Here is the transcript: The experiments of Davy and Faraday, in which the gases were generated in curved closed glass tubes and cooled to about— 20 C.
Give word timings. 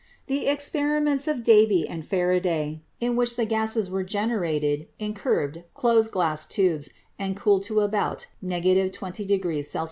The 0.25 0.47
experiments 0.47 1.27
of 1.27 1.43
Davy 1.43 1.87
and 1.87 2.03
Faraday, 2.03 2.81
in 2.99 3.15
which 3.15 3.35
the 3.35 3.45
gases 3.45 3.87
were 3.87 4.03
generated 4.03 4.87
in 4.97 5.13
curved 5.13 5.61
closed 5.75 6.09
glass 6.09 6.43
tubes 6.47 6.89
and 7.19 7.37
cooled 7.37 7.61
to 7.65 7.81
about— 7.81 8.25
20 8.43 8.91
C. 9.61 9.79